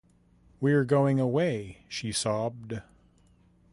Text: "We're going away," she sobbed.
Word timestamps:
"We're 0.59 0.83
going 0.83 1.19
away," 1.19 1.85
she 1.87 2.11
sobbed. 2.11 2.81